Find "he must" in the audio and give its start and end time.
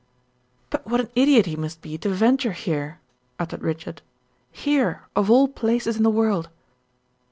1.45-1.83